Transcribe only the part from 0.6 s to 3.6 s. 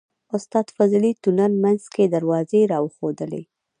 فضلي تونل منځ کې دروازې راوښودلې.